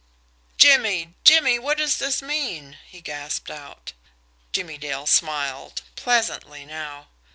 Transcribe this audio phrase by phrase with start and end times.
[0.57, 3.93] "Jimmie Jimmie what does this mean?" he gasped out.
[4.51, 7.09] Jimmie Dale smiled pleasantly now.